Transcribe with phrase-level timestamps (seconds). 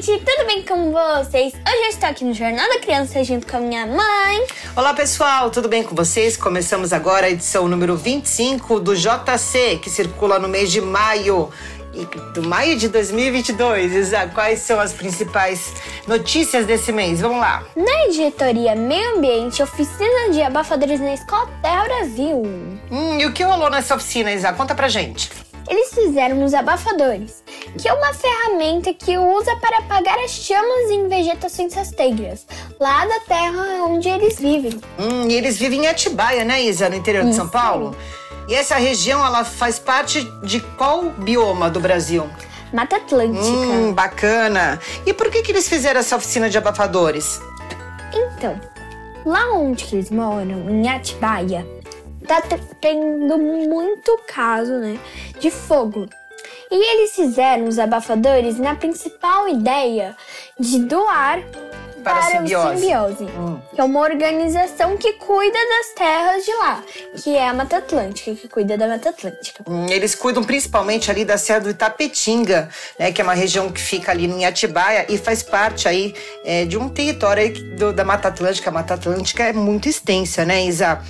[0.00, 1.54] Gente, tudo bem com vocês?
[1.54, 4.46] Hoje eu estou aqui no Jornal da Criança junto com a minha mãe.
[4.74, 6.36] Olá pessoal, tudo bem com vocês?
[6.36, 11.50] Começamos agora a edição número 25 do JC, que circula no mês de maio.
[11.94, 12.04] E
[12.34, 15.72] do maio de 2022, Isa, quais são as principais
[16.06, 17.22] notícias desse mês?
[17.22, 17.64] Vamos lá.
[17.74, 22.42] Na editoria Meio Ambiente, oficina de abafadores na Escola Terra Brasil.
[22.90, 24.52] Hum, e o que rolou nessa oficina, Isa?
[24.52, 25.30] Conta pra gente.
[25.68, 27.42] Eles fizeram os abafadores,
[27.80, 32.46] que é uma ferramenta que usa para apagar as chamas em vegetações rasteiras,
[32.78, 34.80] lá da terra onde eles vivem.
[34.98, 37.52] Hum, e eles vivem em Atibaia, né, Isa, no interior de São Isso.
[37.52, 37.96] Paulo?
[38.48, 42.28] E essa região, ela faz parte de qual bioma do Brasil?
[42.72, 43.44] Mata Atlântica.
[43.44, 44.78] Hum, bacana.
[45.04, 47.40] E por que, que eles fizeram essa oficina de abafadores?
[48.14, 48.60] Então,
[49.24, 51.66] lá onde eles moram, em Atibaia,
[52.26, 54.98] tá te- tendo muito caso, né,
[55.40, 56.08] de fogo.
[56.70, 60.16] E eles fizeram os abafadores na principal ideia
[60.58, 61.40] de doar
[62.10, 62.78] Para a simbiose.
[62.80, 63.58] Simbiose, Hum.
[63.74, 66.82] que é uma organização que cuida das terras de lá,
[67.22, 69.64] que é a Mata Atlântica, que cuida da Mata Atlântica.
[69.68, 72.68] Hum, Eles cuidam principalmente ali da Serra do Itapetinga,
[72.98, 76.64] né, que é uma região que fica ali em Atibaia e faz parte aí é,
[76.64, 78.70] de um território aí do- da Mata Atlântica.
[78.70, 81.00] A Mata Atlântica é muito extensa, né, Isa?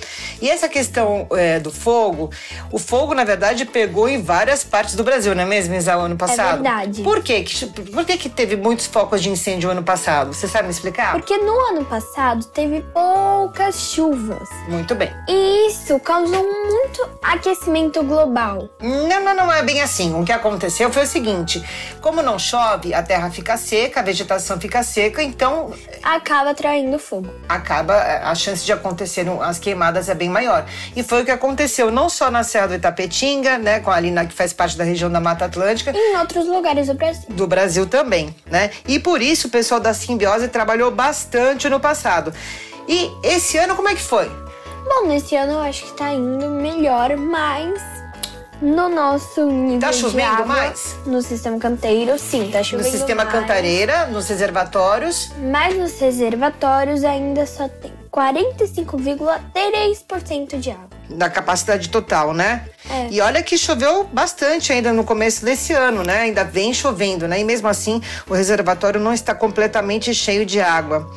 [0.41, 2.31] E essa questão é, do fogo,
[2.71, 6.01] o fogo, na verdade, pegou em várias partes do Brasil, não é mesmo, Isa, o
[6.01, 6.63] ano passado?
[6.63, 7.03] verdade.
[7.03, 7.43] Por quê?
[7.43, 10.33] Que- Por que, que teve muitos focos de incêndio ano passado?
[10.33, 10.86] Você sabe me explicar?
[11.13, 14.47] Porque no ano passado teve poucas chuvas.
[14.67, 15.11] Muito bem.
[15.27, 18.69] E isso causou muito aquecimento global.
[18.81, 20.13] Não, não, não é bem assim.
[20.19, 21.63] O que aconteceu foi o seguinte:
[22.01, 27.29] como não chove, a terra fica seca, a vegetação fica seca, então Acaba atraindo fogo.
[27.49, 30.65] acaba a chance de acontecer as queimadas é bem maior.
[30.95, 34.25] E foi o que aconteceu não só na Serra do Itapetinga, né, com ali na
[34.25, 37.25] que faz parte da região da Mata Atlântica, E em outros lugares do Brasil.
[37.29, 38.71] do Brasil também, né?
[38.87, 40.47] E por isso o pessoal da Simbiose
[40.77, 42.31] trabalhou bastante no passado.
[42.87, 44.29] E esse ano como é que foi?
[44.87, 47.81] Bom, nesse ano eu acho que tá indo melhor, mas
[48.61, 50.95] no nosso nível Tá chovendo água, mais?
[51.05, 53.35] no sistema canteiro, sim, tá No chovendo sistema mais.
[53.37, 60.96] Cantareira, nos reservatórios, Mas nos reservatórios ainda só tem 45,3% de água.
[61.09, 62.65] Da capacidade total, né?
[62.89, 63.07] É.
[63.09, 66.21] E olha que choveu bastante ainda no começo desse ano, né?
[66.21, 67.39] Ainda vem chovendo, né?
[67.39, 71.09] E mesmo assim, o reservatório não está completamente cheio de água.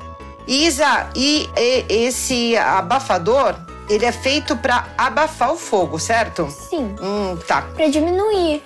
[0.46, 3.54] Isa, e, e- esse abafador,
[3.88, 6.48] ele é feito para abafar o fogo, certo?
[6.68, 7.62] Sim, Hum, tá.
[7.74, 8.62] pra diminuir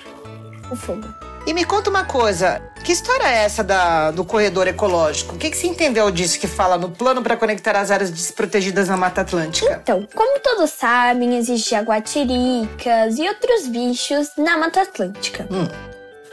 [0.70, 1.06] o fogo.
[1.46, 5.34] E me conta uma coisa, que história é essa da- do corredor ecológico?
[5.34, 8.88] O que, que você entendeu disso que fala no plano para conectar as áreas desprotegidas
[8.88, 9.78] na Mata Atlântica?
[9.82, 15.46] Então, como todos sabem, existe jaguatiricas e outros bichos na Mata Atlântica.
[15.50, 15.68] Hum.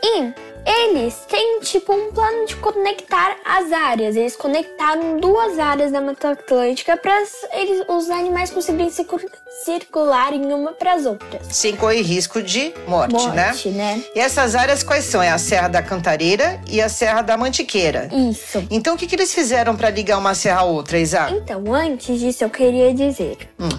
[0.04, 0.34] E
[0.66, 4.16] eles têm tipo um plano de conectar as áreas.
[4.16, 7.16] Eles conectaram duas áreas da Mata Atlântica para
[7.54, 9.20] eles, os animais conseguirem circu-
[9.66, 11.48] circular em uma para as outras.
[11.50, 13.48] Sem correr risco de morte, né?
[13.48, 14.04] Morte, né?
[14.16, 15.22] E essas áreas quais são?
[15.22, 18.10] É a Serra da Cantareira e a Serra da Mantiqueira.
[18.14, 18.66] Isso.
[18.70, 21.30] Então, o que, que eles fizeram para ligar uma serra a outra, Isa?
[21.32, 23.70] Então, antes disso, eu queria dizer: Hum.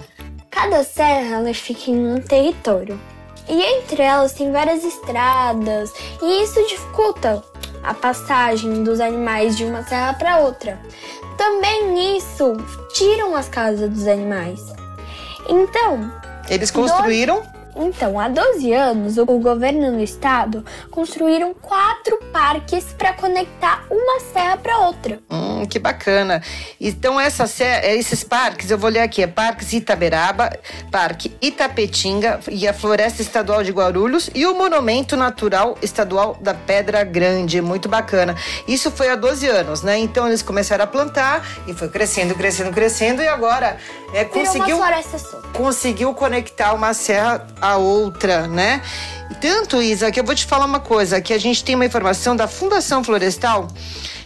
[0.50, 2.98] cada serra ela fica em um território.
[3.48, 5.92] E entre elas tem várias estradas,
[6.22, 7.42] e isso dificulta
[7.82, 10.78] a passagem dos animais de uma serra para outra.
[11.36, 12.56] Também isso
[12.92, 14.60] tiram as casas dos animais.
[15.48, 16.12] Então,
[16.48, 17.42] Eles construíram.
[17.76, 24.56] Então, há 12 anos, o governo do estado construíram quatro parques para conectar uma serra
[24.56, 25.18] para outra.
[25.30, 26.42] Hum, que bacana.
[26.80, 30.50] Então, essa, se- esses parques, eu vou ler aqui: é Parques Itaberaba,
[30.90, 37.04] Parque Itapetinga e a Floresta Estadual de Guarulhos e o Monumento Natural Estadual da Pedra
[37.04, 37.60] Grande.
[37.60, 38.36] Muito bacana.
[38.68, 39.98] Isso foi há 12 anos, né?
[39.98, 43.76] Então, eles começaram a plantar e foi crescendo, crescendo, crescendo e agora
[44.12, 44.78] é, conseguiu.
[45.52, 48.82] conseguiu conectar uma serra à outra, né?
[49.40, 52.36] Tanto, Isa, que eu vou te falar uma coisa, que a gente tem uma informação
[52.36, 53.68] da Fundação Florestal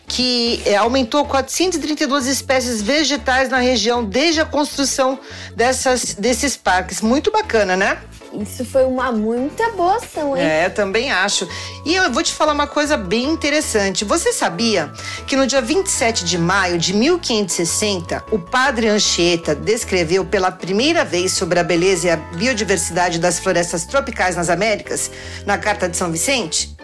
[0.08, 5.18] que é, aumentou 432 espécies vegetais na região desde a construção
[5.54, 7.00] dessas, desses parques.
[7.00, 7.98] Muito bacana, né?
[8.40, 10.42] Isso foi uma muita boa ação, hein?
[10.42, 11.48] É, também acho.
[11.84, 14.04] E eu vou te falar uma coisa bem interessante.
[14.04, 14.92] Você sabia
[15.26, 21.32] que no dia 27 de maio de 1560, o padre Anchieta descreveu pela primeira vez
[21.32, 25.10] sobre a beleza e a biodiversidade das florestas tropicais nas Américas,
[25.46, 26.75] na Carta de São Vicente?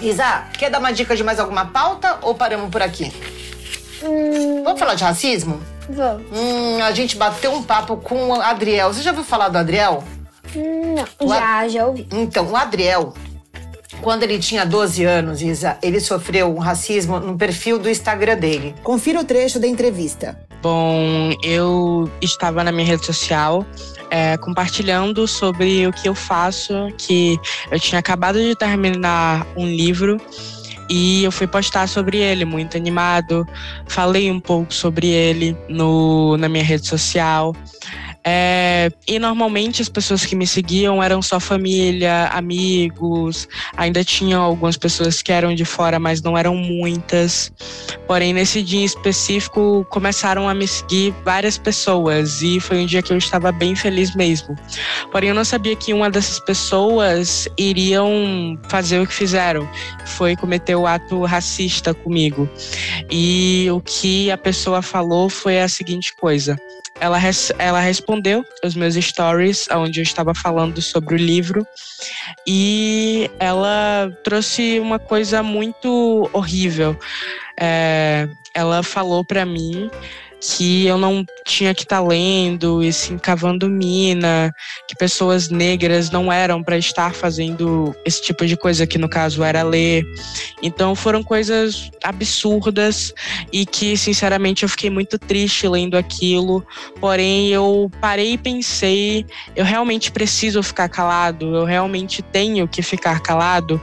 [0.00, 3.12] Isa, quer dar uma dica de mais alguma pauta ou paramos por aqui?
[4.02, 4.62] Hum.
[4.64, 5.60] Vamos falar de racismo?
[5.88, 6.26] Vamos.
[6.32, 8.92] Hum, a gente bateu um papo com o Adriel.
[8.92, 10.04] Você já ouviu falar do Adriel?
[10.54, 12.06] Não, o já, já ouvi.
[12.12, 13.14] Então, o Adriel,
[14.00, 18.74] quando ele tinha 12 anos, Isa, ele sofreu um racismo no perfil do Instagram dele.
[18.82, 20.38] Confira o trecho da entrevista.
[20.62, 23.64] Bom, eu estava na minha rede social
[24.10, 27.38] é, compartilhando sobre o que eu faço, que
[27.70, 30.20] eu tinha acabado de terminar um livro
[30.90, 33.46] e eu fui postar sobre ele, muito animado.
[33.86, 37.54] Falei um pouco sobre ele no, na minha rede social.
[38.22, 44.76] É, e normalmente as pessoas que me seguiam eram só família, amigos, ainda tinham algumas
[44.76, 47.50] pessoas que eram de fora, mas não eram muitas.
[48.06, 53.02] Porém, nesse dia em específico, começaram a me seguir várias pessoas e foi um dia
[53.02, 54.54] que eu estava bem feliz mesmo.
[55.10, 59.68] Porém, eu não sabia que uma dessas pessoas iriam fazer o que fizeram,
[60.04, 62.48] foi cometer o ato racista comigo.
[63.10, 66.56] E o que a pessoa falou foi a seguinte coisa:
[67.00, 67.18] ela,
[67.58, 67.80] ela
[68.10, 71.64] respondeu os meus stories, onde eu estava falando sobre o livro,
[72.44, 76.98] e ela trouxe uma coisa muito horrível.
[77.58, 79.88] É, ela falou para mim
[80.40, 84.52] que eu não tinha que estar tá lendo e se cavando mina,
[84.88, 89.42] que pessoas negras não eram para estar fazendo esse tipo de coisa, que no caso
[89.42, 90.04] era ler.
[90.62, 93.12] Então foram coisas absurdas
[93.52, 96.64] e que, sinceramente, eu fiquei muito triste lendo aquilo.
[97.00, 103.20] Porém, eu parei e pensei: eu realmente preciso ficar calado, eu realmente tenho que ficar
[103.20, 103.80] calado.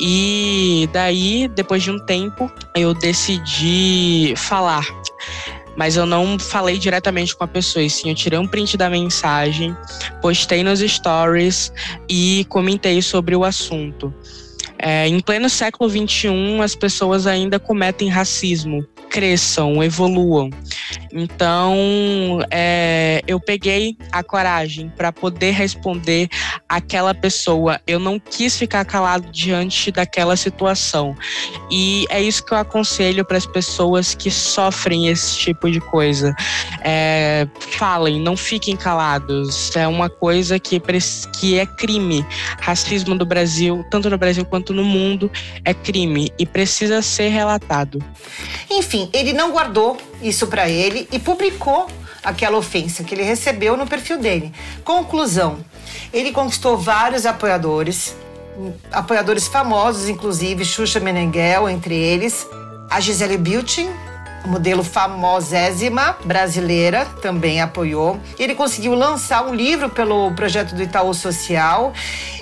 [0.00, 4.84] E daí, depois de um tempo, eu decidi falar
[5.76, 8.88] mas eu não falei diretamente com a pessoa, e sim eu tirei um print da
[8.88, 9.76] mensagem,
[10.20, 11.72] postei nos stories
[12.08, 14.12] e comentei sobre o assunto.
[14.78, 18.86] É, em pleno século XXI, as pessoas ainda cometem racismo.
[19.08, 20.50] Cresçam, evoluam.
[21.16, 26.28] Então, é, eu peguei a coragem para poder responder
[26.68, 27.80] aquela pessoa.
[27.86, 31.14] Eu não quis ficar calado diante daquela situação.
[31.70, 36.34] E é isso que eu aconselho para as pessoas que sofrem esse tipo de coisa.
[36.82, 37.46] É,
[37.78, 39.74] falem, não fiquem calados.
[39.76, 40.82] É uma coisa que,
[41.38, 42.26] que é crime.
[42.60, 45.30] Racismo do Brasil, tanto no Brasil quanto no mundo,
[45.64, 48.02] é crime e precisa ser relatado.
[48.68, 51.86] Enfim, ele não guardou isso para ele e publicou
[52.24, 54.52] aquela ofensa que ele recebeu no perfil dele.
[54.82, 55.58] Conclusão:
[56.12, 58.16] ele conquistou vários apoiadores,
[58.90, 62.46] apoiadores famosos, inclusive Xuxa Meneghel, entre eles,
[62.90, 63.90] a Gisele Bündchen,
[64.44, 68.20] modelo famosésima brasileira, também apoiou.
[68.38, 71.92] Ele conseguiu lançar um livro pelo projeto do Itaú Social.